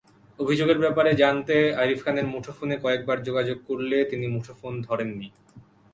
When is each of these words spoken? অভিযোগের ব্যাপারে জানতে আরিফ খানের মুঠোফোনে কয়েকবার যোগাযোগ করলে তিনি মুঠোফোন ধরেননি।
অভিযোগের 0.39 0.79
ব্যাপারে 0.79 1.11
জানতে 1.13 1.55
আরিফ 1.75 1.99
খানের 2.05 2.27
মুঠোফোনে 2.27 2.75
কয়েকবার 2.81 3.17
যোগাযোগ 3.23 3.57
করলে 3.67 3.97
তিনি 4.05 4.25
মুঠোফোন 4.27 4.73
ধরেননি। 4.81 5.27